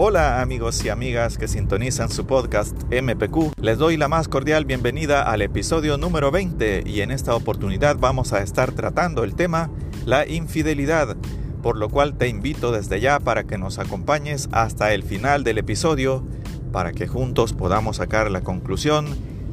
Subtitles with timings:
[0.00, 3.60] Hola amigos y amigas que sintonizan su podcast MPQ.
[3.60, 8.32] Les doy la más cordial bienvenida al episodio número 20 y en esta oportunidad vamos
[8.32, 9.72] a estar tratando el tema
[10.06, 11.16] la infidelidad,
[11.64, 15.58] por lo cual te invito desde ya para que nos acompañes hasta el final del
[15.58, 16.22] episodio
[16.70, 19.04] para que juntos podamos sacar la conclusión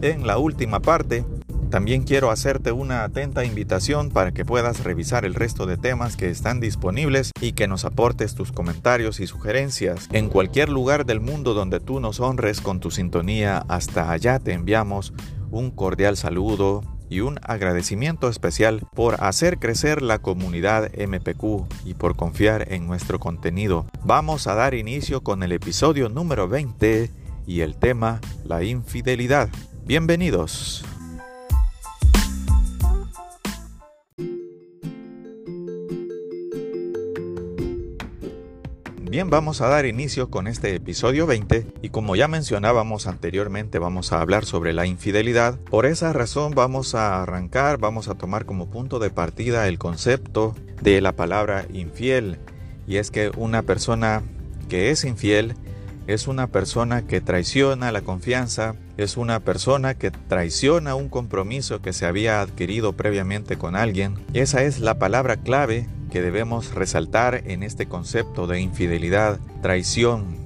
[0.04, 1.26] en la última parte
[1.70, 6.30] también quiero hacerte una atenta invitación para que puedas revisar el resto de temas que
[6.30, 10.08] están disponibles y que nos aportes tus comentarios y sugerencias.
[10.12, 14.54] En cualquier lugar del mundo donde tú nos honres con tu sintonía, hasta allá te
[14.54, 15.14] enviamos
[15.52, 22.16] un cordial saludo y un agradecimiento especial por hacer crecer la comunidad MPQ y por
[22.16, 23.86] confiar en nuestro contenido.
[24.04, 27.12] Vamos a dar inicio con el episodio número 20
[27.48, 29.50] y el tema la infidelidad.
[29.86, 30.84] Bienvenidos.
[39.16, 44.12] Bien, vamos a dar inicio con este episodio 20 y como ya mencionábamos anteriormente vamos
[44.12, 45.58] a hablar sobre la infidelidad.
[45.58, 50.54] Por esa razón vamos a arrancar, vamos a tomar como punto de partida el concepto
[50.82, 52.40] de la palabra infiel
[52.88, 54.22] y es que una persona
[54.68, 55.56] que es infiel
[56.08, 61.94] es una persona que traiciona la confianza, es una persona que traiciona un compromiso que
[61.94, 64.16] se había adquirido previamente con alguien.
[64.34, 70.38] Esa es la palabra clave que debemos resaltar en este concepto de infidelidad, traición,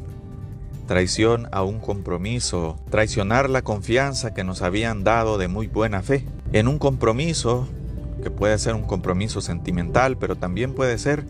[0.88, 6.26] traición a un compromiso, traicionar la confianza que nos habían dado de muy buena fe.
[6.54, 7.68] En un compromiso,
[8.24, 11.24] que puede ser un compromiso sentimental, pero también puede ser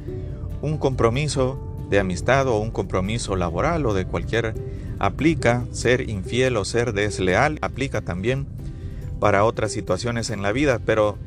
[0.61, 4.53] un compromiso de amistad o un compromiso laboral o de cualquier
[4.99, 8.47] aplica ser infiel o ser desleal, aplica también
[9.19, 11.17] para otras situaciones en la vida, pero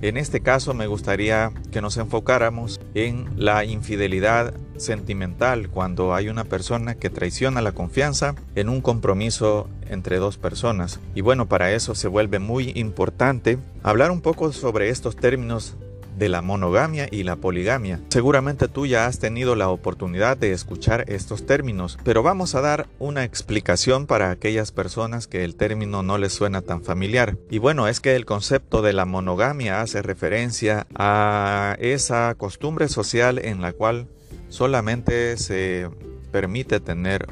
[0.00, 6.44] en este caso me gustaría que nos enfocáramos en la infidelidad sentimental cuando hay una
[6.44, 11.00] persona que traiciona la confianza en un compromiso entre dos personas.
[11.14, 15.76] Y bueno, para eso se vuelve muy importante hablar un poco sobre estos términos
[16.18, 18.00] de la monogamia y la poligamia.
[18.08, 22.88] Seguramente tú ya has tenido la oportunidad de escuchar estos términos, pero vamos a dar
[22.98, 27.36] una explicación para aquellas personas que el término no les suena tan familiar.
[27.50, 33.38] Y bueno, es que el concepto de la monogamia hace referencia a esa costumbre social
[33.38, 34.08] en la cual
[34.48, 35.88] solamente se
[36.32, 37.26] permite tener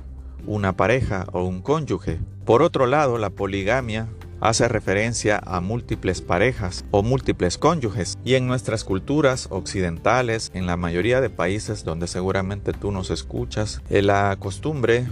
[0.47, 2.21] una pareja o un cónyuge.
[2.45, 4.07] Por otro lado, la poligamia
[4.41, 8.19] hace referencia a múltiples parejas o múltiples cónyuges.
[8.25, 13.83] Y en nuestras culturas occidentales, en la mayoría de países donde seguramente tú nos escuchas,
[13.91, 15.07] eh, la costumbre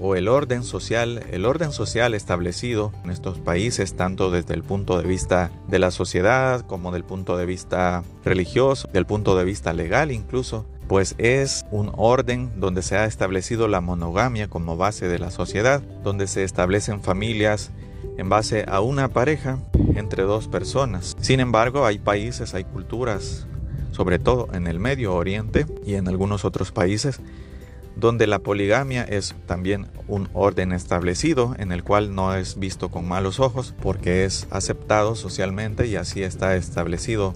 [0.00, 4.98] o el orden social, el orden social establecido en estos países, tanto desde el punto
[4.98, 9.72] de vista de la sociedad como del punto de vista religioso, del punto de vista
[9.72, 15.18] legal incluso, pues es un orden donde se ha establecido la monogamia como base de
[15.18, 17.70] la sociedad, donde se establecen familias
[18.16, 19.58] en base a una pareja
[19.94, 21.16] entre dos personas.
[21.20, 23.46] Sin embargo, hay países, hay culturas,
[23.92, 27.20] sobre todo en el Medio Oriente y en algunos otros países,
[27.96, 33.06] donde la poligamia es también un orden establecido en el cual no es visto con
[33.06, 37.34] malos ojos porque es aceptado socialmente y así está establecido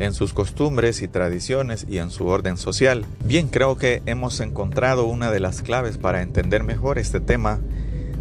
[0.00, 3.04] en sus costumbres y tradiciones y en su orden social.
[3.24, 7.60] Bien, creo que hemos encontrado una de las claves para entender mejor este tema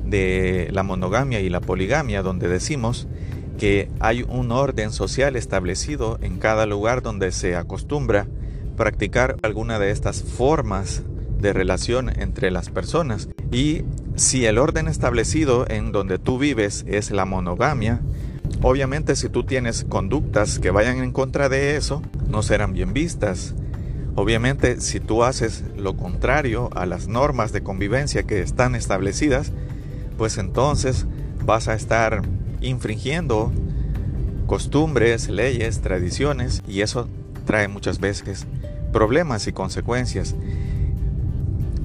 [0.10, 3.08] de la monogamia y la poligamia, donde decimos
[3.58, 8.28] que hay un orden social establecido en cada lugar donde se acostumbra
[8.78, 11.04] practicar alguna de estas formas
[11.40, 13.28] de relación entre las personas.
[13.52, 13.84] Y
[14.16, 18.00] si el orden establecido en donde tú vives es la monogamia,
[18.62, 23.56] obviamente si tú tienes conductas que vayan en contra de eso, no serán bien vistas.
[24.16, 29.52] Obviamente si tú haces lo contrario a las normas de convivencia que están establecidas,
[30.20, 31.08] pues entonces
[31.46, 32.22] vas a estar
[32.60, 33.54] infringiendo
[34.48, 37.08] costumbres, leyes, tradiciones y eso
[37.46, 38.46] trae muchas veces
[38.92, 40.36] problemas y consecuencias.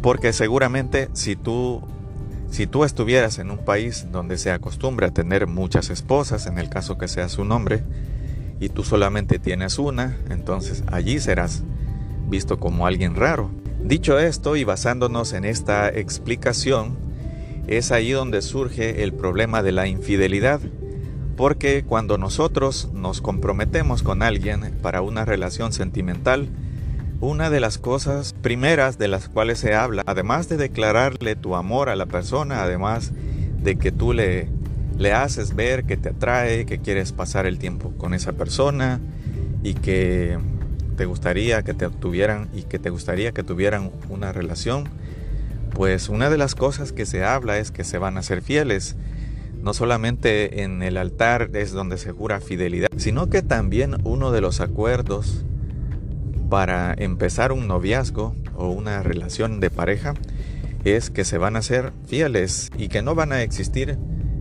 [0.02, 1.80] Porque seguramente si tú
[2.50, 6.68] si tú estuvieras en un país donde se acostumbra a tener muchas esposas, en el
[6.68, 7.84] caso que seas un hombre,
[8.60, 11.62] y tú solamente tienes una, entonces allí serás
[12.28, 13.50] visto como alguien raro.
[13.82, 17.03] Dicho esto y basándonos en esta explicación,
[17.66, 20.60] es ahí donde surge el problema de la infidelidad.
[21.36, 26.48] Porque cuando nosotros nos comprometemos con alguien para una relación sentimental,
[27.20, 31.88] una de las cosas primeras de las cuales se habla, además de declararle tu amor
[31.88, 33.12] a la persona, además
[33.62, 34.48] de que tú le,
[34.98, 39.00] le haces ver que te atrae, que quieres pasar el tiempo con esa persona
[39.62, 40.38] y que
[40.96, 44.88] te gustaría que te tuvieran y que te gustaría que tuvieran una relación,
[45.74, 48.96] pues una de las cosas que se habla es que se van a ser fieles.
[49.60, 54.40] No solamente en el altar es donde se jura fidelidad, sino que también uno de
[54.40, 55.44] los acuerdos
[56.48, 60.14] para empezar un noviazgo o una relación de pareja
[60.84, 63.98] es que se van a ser fieles y que no van a existir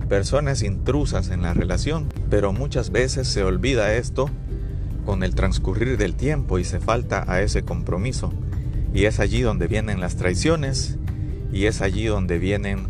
[0.10, 2.10] personas intrusas en la relación.
[2.30, 4.30] Pero muchas veces se olvida esto
[5.06, 8.34] con el transcurrir del tiempo y se falta a ese compromiso.
[8.94, 11.00] Y es allí donde vienen las traiciones
[11.54, 12.88] y es allí donde vienen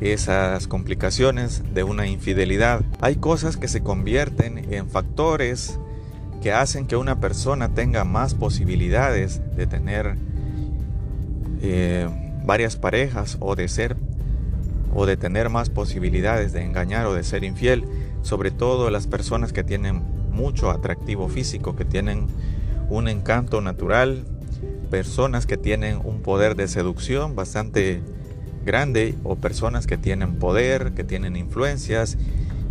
[0.00, 2.82] esas complicaciones de una infidelidad.
[3.00, 5.78] Hay cosas que se convierten en factores
[6.42, 10.16] que hacen que una persona tenga más posibilidades de tener
[11.62, 12.08] eh,
[12.44, 13.96] varias parejas o de ser
[14.94, 17.84] o de tener más posibilidades de engañar o de ser infiel,
[18.22, 22.28] sobre todo las personas que tienen mucho atractivo físico, que tienen
[22.88, 24.24] un encanto natural,
[24.86, 28.00] personas que tienen un poder de seducción bastante
[28.64, 32.18] grande o personas que tienen poder, que tienen influencias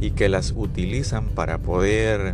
[0.01, 2.33] y que las utilizan para poder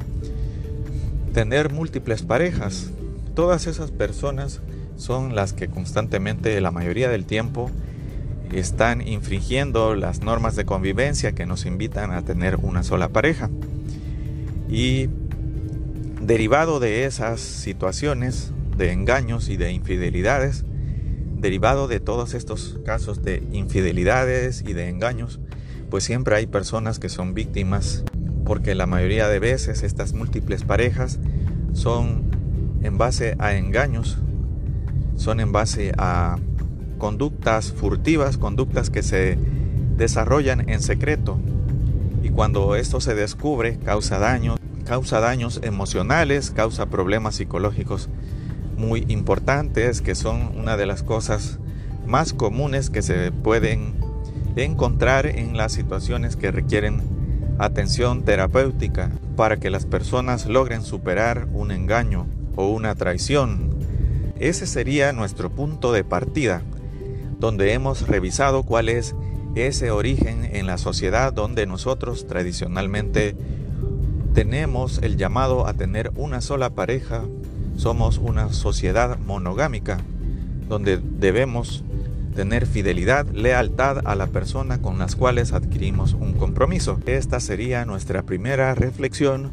[1.33, 2.89] tener múltiples parejas.
[3.35, 4.61] Todas esas personas
[4.97, 7.69] son las que constantemente, la mayoría del tiempo,
[8.51, 13.49] están infringiendo las normas de convivencia que nos invitan a tener una sola pareja.
[14.69, 15.07] Y
[16.21, 20.65] derivado de esas situaciones de engaños y de infidelidades,
[21.37, 25.39] derivado de todos estos casos de infidelidades y de engaños,
[25.89, 28.03] pues siempre hay personas que son víctimas
[28.45, 31.19] porque la mayoría de veces estas múltiples parejas
[31.73, 32.23] son
[32.81, 34.17] en base a engaños,
[35.15, 36.37] son en base a
[36.97, 39.37] conductas furtivas, conductas que se
[39.97, 41.39] desarrollan en secreto.
[42.23, 48.09] Y cuando esto se descubre causa daños, causa daños emocionales, causa problemas psicológicos
[48.81, 51.59] muy importantes que son una de las cosas
[52.07, 53.93] más comunes que se pueden
[54.55, 57.01] encontrar en las situaciones que requieren
[57.59, 62.25] atención terapéutica para que las personas logren superar un engaño
[62.55, 63.69] o una traición.
[64.39, 66.63] Ese sería nuestro punto de partida,
[67.39, 69.15] donde hemos revisado cuál es
[69.55, 73.35] ese origen en la sociedad donde nosotros tradicionalmente
[74.33, 77.25] tenemos el llamado a tener una sola pareja,
[77.81, 79.97] somos una sociedad monogámica,
[80.69, 81.83] donde debemos
[82.35, 86.99] tener fidelidad, lealtad a la persona con las cuales adquirimos un compromiso.
[87.07, 89.51] Esta sería nuestra primera reflexión.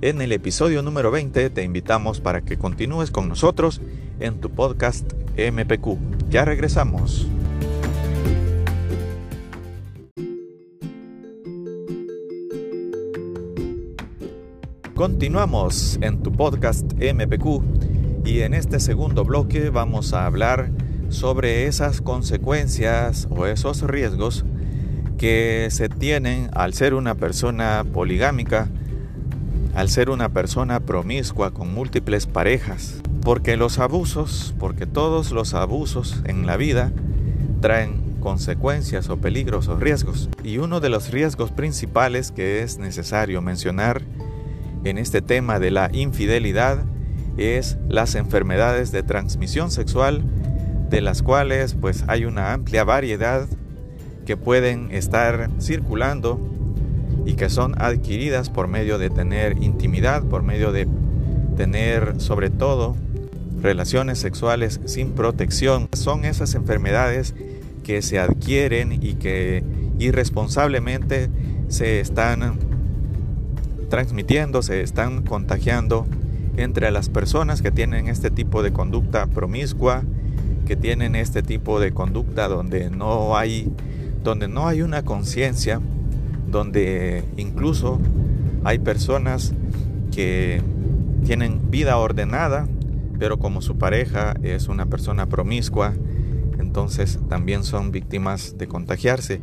[0.00, 3.80] En el episodio número 20 te invitamos para que continúes con nosotros
[4.18, 6.30] en tu podcast MPQ.
[6.30, 7.28] Ya regresamos.
[14.98, 20.72] Continuamos en tu podcast MPQ y en este segundo bloque vamos a hablar
[21.08, 24.44] sobre esas consecuencias o esos riesgos
[25.16, 28.66] que se tienen al ser una persona poligámica,
[29.76, 33.00] al ser una persona promiscua con múltiples parejas.
[33.22, 36.90] Porque los abusos, porque todos los abusos en la vida
[37.60, 40.28] traen consecuencias o peligros o riesgos.
[40.42, 44.02] Y uno de los riesgos principales que es necesario mencionar
[44.84, 46.84] en este tema de la infidelidad
[47.36, 50.22] es las enfermedades de transmisión sexual
[50.90, 53.46] de las cuales pues hay una amplia variedad
[54.26, 56.40] que pueden estar circulando
[57.24, 60.88] y que son adquiridas por medio de tener intimidad, por medio de
[61.56, 62.96] tener sobre todo
[63.60, 65.88] relaciones sexuales sin protección.
[65.92, 67.34] Son esas enfermedades
[67.84, 69.62] que se adquieren y que
[69.98, 71.30] irresponsablemente
[71.68, 72.58] se están
[73.88, 76.06] transmitiendo, se están contagiando
[76.56, 80.02] entre las personas que tienen este tipo de conducta promiscua,
[80.66, 83.72] que tienen este tipo de conducta donde no hay,
[84.22, 85.80] donde no hay una conciencia,
[86.48, 88.00] donde incluso
[88.64, 89.54] hay personas
[90.12, 90.60] que
[91.24, 92.66] tienen vida ordenada,
[93.18, 95.94] pero como su pareja es una persona promiscua,
[96.58, 99.40] entonces también son víctimas de contagiarse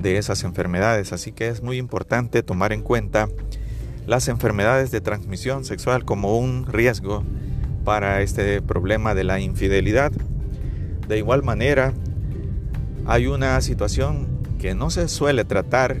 [0.00, 1.12] de esas enfermedades.
[1.12, 3.28] Así que es muy importante tomar en cuenta
[4.06, 7.22] las enfermedades de transmisión sexual como un riesgo
[7.84, 10.12] para este problema de la infidelidad.
[11.08, 11.92] De igual manera,
[13.06, 14.26] hay una situación
[14.58, 15.98] que no se suele tratar,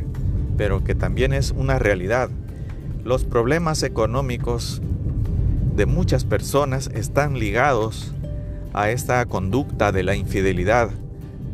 [0.56, 2.30] pero que también es una realidad.
[3.04, 4.80] Los problemas económicos
[5.74, 8.12] de muchas personas están ligados
[8.72, 10.90] a esta conducta de la infidelidad,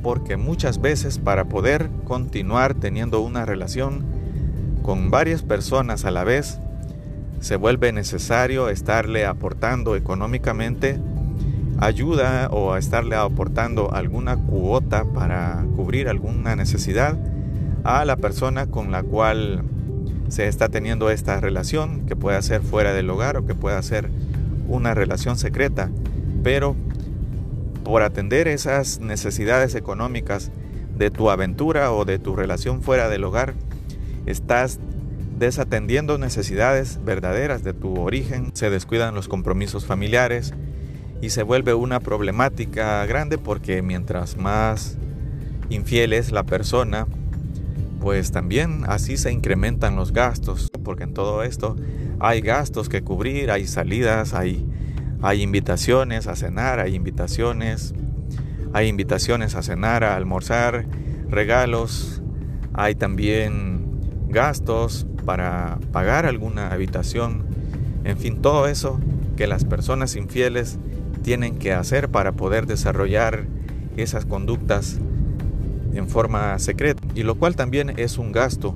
[0.02, 4.04] porque muchas veces para poder continuar teniendo una relación
[4.88, 6.60] con varias personas a la vez,
[7.40, 10.98] se vuelve necesario estarle aportando económicamente
[11.78, 17.18] ayuda o a estarle aportando alguna cuota para cubrir alguna necesidad
[17.84, 19.62] a la persona con la cual
[20.28, 24.08] se está teniendo esta relación, que pueda ser fuera del hogar o que pueda ser
[24.68, 25.90] una relación secreta,
[26.42, 26.74] pero
[27.84, 30.50] por atender esas necesidades económicas
[30.96, 33.52] de tu aventura o de tu relación fuera del hogar,
[34.30, 34.78] estás
[35.38, 40.52] desatendiendo necesidades verdaderas de tu origen, se descuidan los compromisos familiares
[41.22, 44.98] y se vuelve una problemática grande porque mientras más
[45.70, 47.06] infiel es la persona,
[48.00, 51.76] pues también así se incrementan los gastos, porque en todo esto
[52.20, 54.66] hay gastos que cubrir, hay salidas, hay,
[55.22, 57.94] hay invitaciones a cenar, hay invitaciones,
[58.72, 60.86] hay invitaciones a cenar, a almorzar,
[61.28, 62.22] regalos,
[62.74, 63.77] hay también
[64.28, 67.44] gastos para pagar alguna habitación,
[68.04, 69.00] en fin, todo eso
[69.36, 70.78] que las personas infieles
[71.22, 73.46] tienen que hacer para poder desarrollar
[73.96, 74.98] esas conductas
[75.92, 78.74] en forma secreta, y lo cual también es un gasto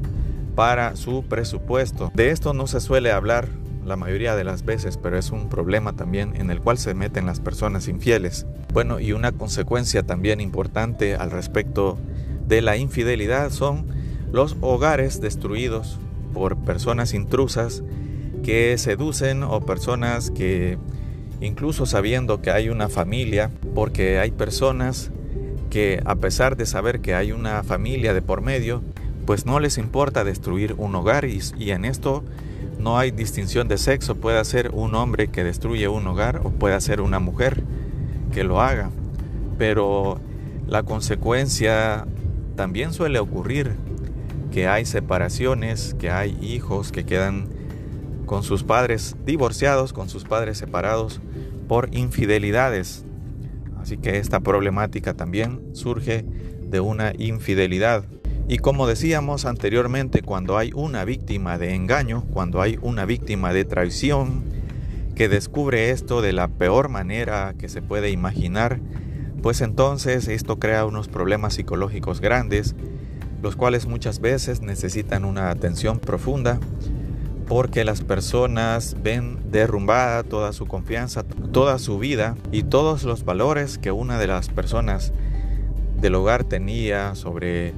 [0.54, 2.10] para su presupuesto.
[2.14, 3.48] De esto no se suele hablar
[3.84, 7.26] la mayoría de las veces, pero es un problema también en el cual se meten
[7.26, 8.46] las personas infieles.
[8.72, 11.98] Bueno, y una consecuencia también importante al respecto
[12.46, 13.86] de la infidelidad son
[14.32, 15.98] los hogares destruidos
[16.32, 17.82] por personas intrusas
[18.42, 20.78] que seducen o personas que
[21.40, 25.10] incluso sabiendo que hay una familia, porque hay personas
[25.70, 28.82] que a pesar de saber que hay una familia de por medio,
[29.26, 32.24] pues no les importa destruir un hogar y, en esto
[32.78, 36.80] no hay distinción de sexo, puede ser un hombre que destruye un hogar o puede
[36.80, 37.62] ser una mujer
[38.32, 38.90] que lo haga,
[39.58, 40.20] pero
[40.66, 42.06] la consecuencia
[42.56, 43.72] también suele ocurrir
[44.52, 47.48] que hay separaciones, que hay hijos que quedan
[48.26, 51.20] con sus padres divorciados, con sus padres separados
[51.66, 53.04] por infidelidades.
[53.80, 56.24] Así que esta problemática también surge
[56.62, 58.04] de una infidelidad.
[58.46, 63.64] Y como decíamos anteriormente, cuando hay una víctima de engaño, cuando hay una víctima de
[63.64, 64.44] traición,
[65.14, 68.80] que descubre esto de la peor manera que se puede imaginar,
[69.42, 72.74] pues entonces esto crea unos problemas psicológicos grandes
[73.42, 76.60] los cuales muchas veces necesitan una atención profunda
[77.48, 83.78] porque las personas ven derrumbada toda su confianza, toda su vida y todos los valores
[83.78, 85.12] que una de las personas
[86.00, 87.74] del hogar tenía sobre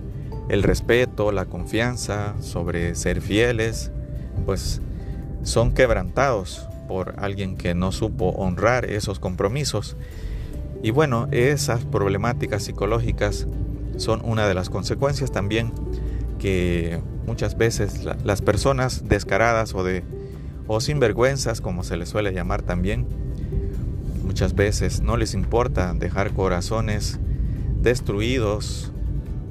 [0.48, 3.90] el respeto, la confianza, sobre ser fieles,
[4.44, 4.80] pues
[5.42, 9.96] son quebrantados por alguien que no supo honrar esos compromisos.
[10.82, 13.46] Y bueno, esas problemáticas psicológicas
[13.96, 15.72] son una de las consecuencias también
[16.38, 20.04] que muchas veces las personas descaradas o de
[20.66, 23.06] o sinvergüenzas como se les suele llamar también
[24.24, 27.18] muchas veces no les importa dejar corazones
[27.82, 28.92] destruidos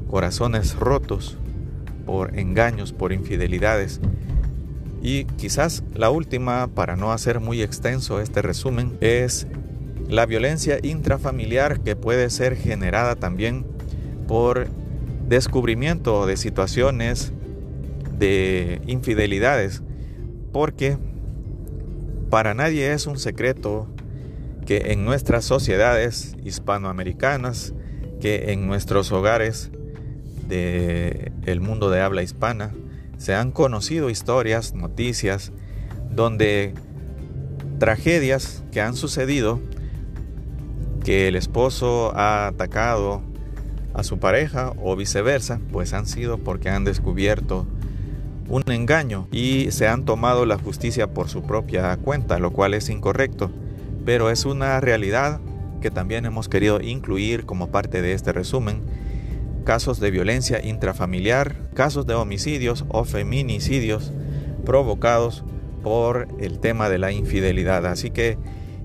[0.10, 1.38] corazones rotos
[2.06, 4.00] por engaños por infidelidades.
[5.02, 9.48] Y quizás la última para no hacer muy extenso este resumen es
[10.08, 13.66] la violencia intrafamiliar que puede ser generada también
[14.27, 14.68] por
[15.27, 17.34] descubrimiento de situaciones
[18.18, 19.82] de infidelidades,
[20.51, 20.98] porque
[22.30, 23.88] para nadie es un secreto
[24.65, 27.74] que en nuestras sociedades hispanoamericanas,
[28.22, 29.72] que en nuestros hogares
[30.48, 32.74] del el mundo de habla hispana,
[33.18, 35.51] se han conocido historias, noticias,
[36.10, 36.74] donde
[37.80, 39.60] tragedias que han sucedido,
[41.03, 43.22] que el esposo ha atacado
[43.94, 47.68] a su pareja o viceversa, pues han sido porque han descubierto
[48.50, 52.90] un engaño y se han tomado la justicia por su propia cuenta, lo cual es
[52.90, 53.52] incorrecto,
[54.06, 55.40] pero es una realidad
[55.82, 58.82] que también hemos querido incluir como parte de este resumen.
[59.66, 64.12] Casos de violencia intrafamiliar, casos de homicidios o feminicidios
[64.66, 65.44] provocados
[65.84, 67.86] por el tema de la infidelidad.
[67.86, 68.38] Así que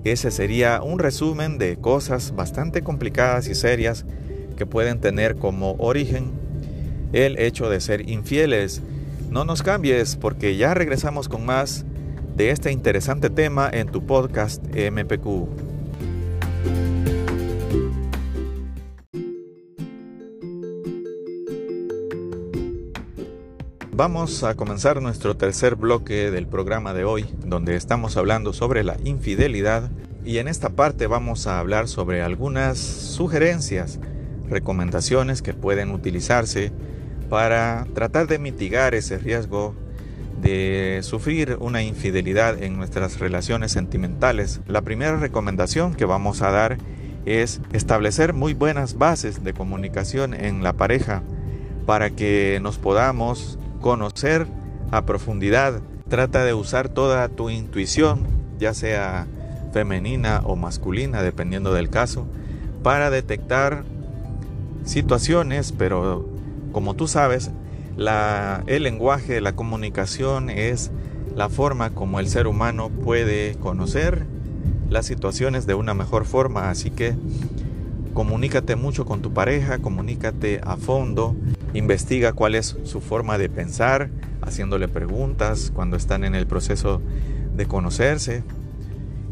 [0.03, 4.05] ese sería un resumen de cosas bastante complicadas y serias
[4.59, 6.31] que pueden tener como origen
[7.13, 8.83] el hecho de ser infieles.
[9.31, 11.85] No nos cambies porque ya regresamos con más
[12.35, 15.47] de este interesante tema en tu podcast MPQ.
[23.91, 28.97] Vamos a comenzar nuestro tercer bloque del programa de hoy, donde estamos hablando sobre la
[29.03, 29.89] infidelidad
[30.25, 33.99] y en esta parte vamos a hablar sobre algunas sugerencias
[34.49, 36.71] recomendaciones que pueden utilizarse
[37.29, 39.75] para tratar de mitigar ese riesgo
[40.41, 46.77] de sufrir una infidelidad en nuestras relaciones sentimentales, la primera recomendación que vamos a dar
[47.25, 51.21] es establecer muy buenas bases de comunicación en la pareja
[51.85, 54.47] para que nos podamos conocer
[54.91, 55.81] a profundidad.
[56.07, 58.27] Trata de usar toda tu intuición,
[58.57, 59.27] ya sea
[59.73, 62.27] femenina o masculina, dependiendo del caso,
[62.81, 63.83] para detectar
[64.89, 66.27] situaciones, pero
[66.71, 67.51] como tú sabes,
[68.67, 70.91] el lenguaje, la comunicación es
[71.35, 74.25] la forma como el ser humano puede conocer
[74.89, 76.69] las situaciones de una mejor forma.
[76.71, 77.13] Así que
[78.13, 81.35] comunícate mucho con tu pareja, comunícate a fondo,
[81.73, 84.09] investiga cuál es su forma de pensar,
[84.41, 87.01] haciéndole preguntas cuando están en el proceso
[87.55, 88.43] de conocerse.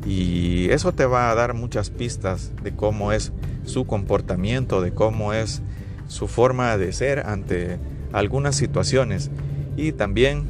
[0.08, 3.34] Y eso te va a dar muchas pistas de cómo es
[3.66, 5.62] su comportamiento, de cómo es
[6.08, 7.78] su forma de ser ante
[8.14, 9.30] algunas situaciones.
[9.76, 10.46] Y también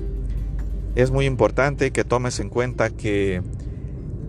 [0.94, 3.42] es muy importante que tomes en cuenta que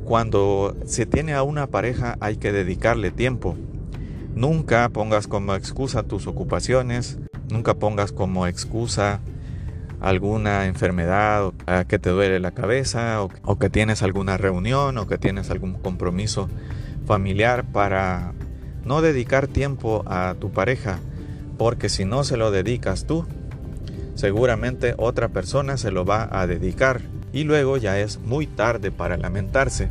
[0.06, 3.54] cuando se tiene a una pareja hay que dedicarle tiempo.
[4.34, 7.18] Nunca pongas como excusa tus ocupaciones,
[7.50, 9.20] nunca pongas como excusa
[10.00, 11.52] alguna enfermedad,
[11.88, 16.48] que te duele la cabeza, o, que tienes alguna reunión, o que tienes algún compromiso
[17.06, 18.32] familiar para
[18.84, 20.98] no dedicar tiempo a tu pareja
[21.58, 23.26] porque si no se lo dedicas tú,
[24.14, 27.02] seguramente otra persona se lo va a dedicar
[27.32, 29.88] y luego ya es muy tarde para lamentarse.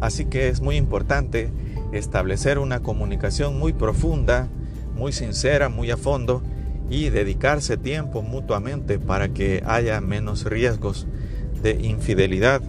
[0.00, 1.50] Así que es muy importante
[1.92, 4.48] establecer una comunicación muy profunda,
[4.94, 6.42] muy sincera, muy a fondo
[6.90, 11.06] y dedicarse tiempo mutuamente para que haya menos riesgos
[11.62, 12.60] de infidelidad.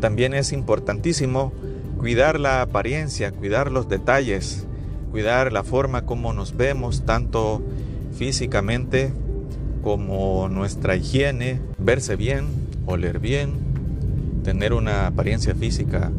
[0.00, 1.52] También es importantísimo
[1.96, 4.66] cuidar la apariencia, cuidar los detalles,
[5.12, 7.62] cuidar la forma como nos vemos, tanto
[8.16, 9.12] físicamente
[9.82, 12.46] como nuestra higiene, verse bien,
[12.86, 13.52] oler bien,
[14.42, 16.10] tener una apariencia física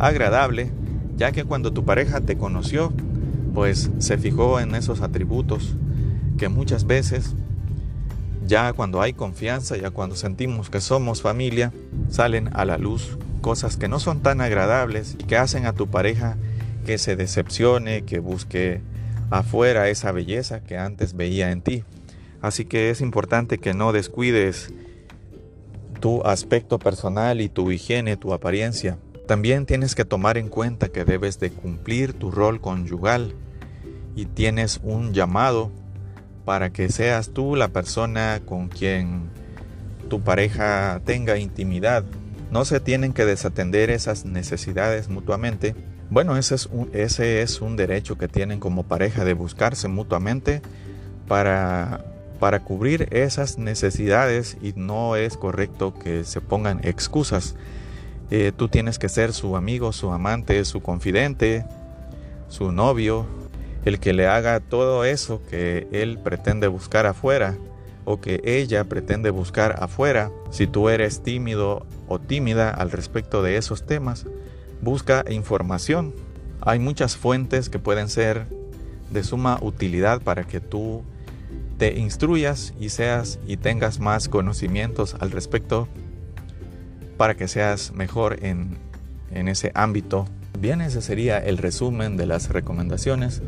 [0.00, 0.70] agradable,
[1.16, 2.92] ya que cuando tu pareja te conoció,
[3.54, 5.76] pues se fijó en esos atributos
[6.36, 7.34] que muchas veces,
[8.46, 11.72] ya cuando hay confianza, ya cuando sentimos que somos familia,
[12.08, 15.86] salen a la luz cosas que no son tan agradables y que hacen a tu
[15.86, 16.36] pareja
[16.84, 18.80] que se decepcione, que busque
[19.30, 21.84] afuera esa belleza que antes veía en ti.
[22.40, 24.72] Así que es importante que no descuides
[26.00, 28.98] tu aspecto personal y tu higiene, tu apariencia.
[29.26, 33.34] También tienes que tomar en cuenta que debes de cumplir tu rol conyugal
[34.14, 35.72] y tienes un llamado
[36.46, 39.28] para que seas tú la persona con quien
[40.08, 42.04] tu pareja tenga intimidad.
[42.50, 45.74] No se tienen que desatender esas necesidades mutuamente
[46.08, 50.62] bueno, ese es, un, ese es un derecho que tienen como pareja de buscarse mutuamente
[51.26, 52.04] para,
[52.38, 57.56] para cubrir esas necesidades y no es correcto que se pongan excusas.
[58.30, 61.64] Eh, tú tienes que ser su amigo, su amante, su confidente,
[62.48, 63.26] su novio,
[63.86, 67.56] el que le haga todo eso que él pretende buscar afuera
[68.04, 70.30] o que ella pretende buscar afuera.
[70.50, 74.26] Si tú eres tímido o tímida al respecto de esos temas,
[74.80, 76.14] Busca información.
[76.60, 78.46] Hay muchas fuentes que pueden ser
[79.10, 81.02] de suma utilidad para que tú
[81.78, 85.88] te instruyas y seas y tengas más conocimientos al respecto
[87.16, 88.76] para que seas mejor en,
[89.30, 90.26] en ese ámbito.
[90.58, 93.42] Bien, ese sería el resumen de las recomendaciones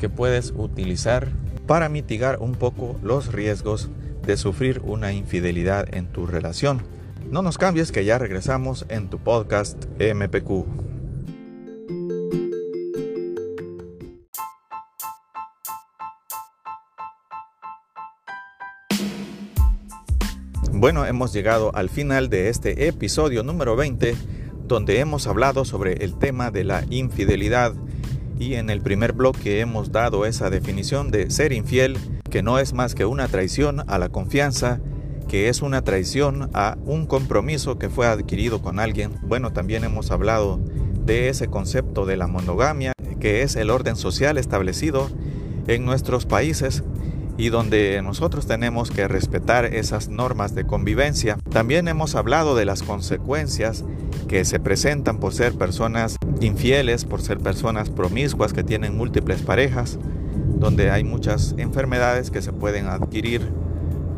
[0.00, 1.28] que puedes utilizar
[1.66, 3.90] para mitigar un poco los riesgos
[4.26, 6.82] de sufrir una infidelidad en tu relación.
[7.30, 10.66] No nos cambies que ya regresamos en tu podcast MPQ.
[20.72, 24.16] Bueno, hemos llegado al final de este episodio número 20,
[24.66, 27.74] donde hemos hablado sobre el tema de la infidelidad
[28.40, 31.98] y en el primer bloque hemos dado esa definición de ser infiel,
[32.30, 34.80] que no es más que una traición a la confianza
[35.28, 39.12] que es una traición a un compromiso que fue adquirido con alguien.
[39.22, 40.58] Bueno, también hemos hablado
[41.04, 45.08] de ese concepto de la monogamia, que es el orden social establecido
[45.68, 46.82] en nuestros países
[47.36, 51.38] y donde nosotros tenemos que respetar esas normas de convivencia.
[51.50, 53.84] También hemos hablado de las consecuencias
[54.28, 59.98] que se presentan por ser personas infieles, por ser personas promiscuas que tienen múltiples parejas,
[60.58, 63.52] donde hay muchas enfermedades que se pueden adquirir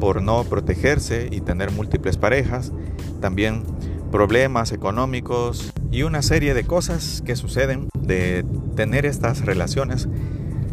[0.01, 2.73] por no protegerse y tener múltiples parejas,
[3.21, 3.63] también
[4.11, 10.09] problemas económicos y una serie de cosas que suceden de tener estas relaciones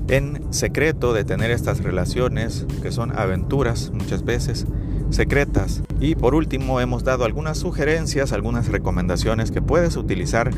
[0.07, 4.65] en secreto, de tener estas relaciones que son aventuras muchas veces,
[5.11, 5.83] secretas.
[5.99, 10.51] Y por último hemos dado algunas sugerencias, algunas recomendaciones que puedes utilizar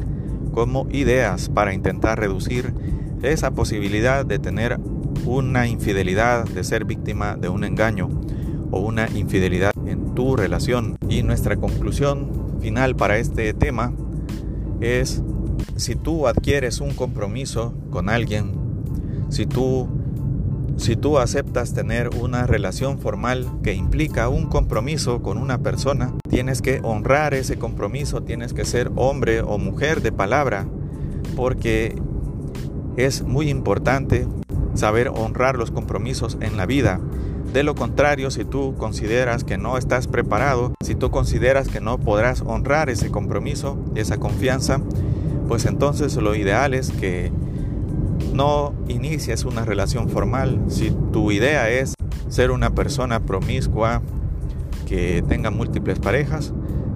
[0.51, 2.73] como ideas para intentar reducir
[3.23, 4.79] esa posibilidad de tener
[5.25, 8.09] una infidelidad, de ser víctima de un engaño
[8.71, 10.97] o una infidelidad en tu relación.
[11.07, 13.93] Y nuestra conclusión final para este tema
[14.79, 15.21] es
[15.75, 18.51] si tú adquieres un compromiso con alguien,
[19.29, 19.87] si tú
[20.81, 26.63] si tú aceptas tener una relación formal que implica un compromiso con una persona, tienes
[26.63, 30.65] que honrar ese compromiso, tienes que ser hombre o mujer de palabra,
[31.35, 31.95] porque
[32.97, 34.27] es muy importante
[34.73, 36.99] saber honrar los compromisos en la vida.
[37.53, 41.99] De lo contrario, si tú consideras que no estás preparado, si tú consideras que no
[41.99, 44.81] podrás honrar ese compromiso, esa confianza,
[45.47, 47.31] pues entonces lo ideal es que
[48.33, 50.59] no inicies una relación formal.
[50.67, 51.93] Si tu idea es
[52.29, 54.01] ser una persona promiscua
[54.87, 56.53] que tenga múltiples parejas,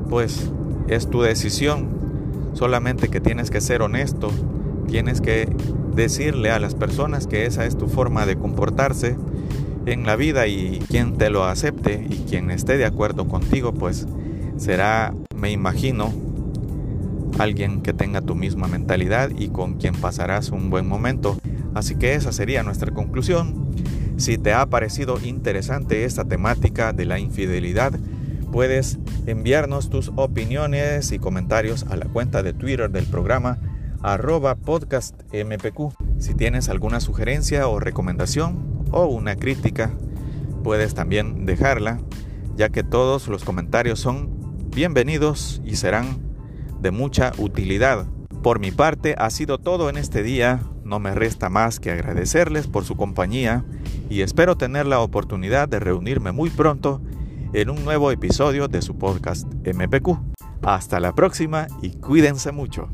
[0.09, 0.51] pues
[0.87, 1.89] es tu decisión.
[2.53, 4.29] Solamente que tienes que ser honesto,
[4.87, 5.49] tienes que
[5.93, 9.17] decirle a las personas que esa es tu forma de comportarse
[9.85, 14.07] en la vida y quien te lo acepte y quien esté de acuerdo contigo, pues
[14.57, 16.11] será, me imagino,
[17.37, 21.37] alguien que tenga tu misma mentalidad y con quien pasarás un buen momento.
[21.73, 23.75] Así que esa sería nuestra conclusión.
[24.17, 27.93] Si te ha parecido interesante esta temática de la infidelidad,
[28.51, 33.57] puedes enviarnos tus opiniones y comentarios a la cuenta de Twitter del programa
[34.01, 35.93] arroba podcastmpq.
[36.19, 39.91] Si tienes alguna sugerencia o recomendación o una crítica,
[40.63, 41.99] puedes también dejarla,
[42.55, 44.29] ya que todos los comentarios son
[44.69, 46.24] bienvenidos y serán
[46.85, 48.05] de mucha utilidad.
[48.43, 52.67] Por mi parte ha sido todo en este día, no me resta más que agradecerles
[52.67, 53.65] por su compañía
[54.07, 57.01] y espero tener la oportunidad de reunirme muy pronto
[57.53, 60.19] en un nuevo episodio de su podcast MPQ.
[60.61, 62.87] Hasta la próxima y cuídense mucho.